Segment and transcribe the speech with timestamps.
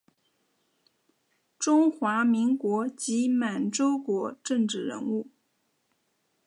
[1.59, 5.29] 中华民国及满洲国政治人物。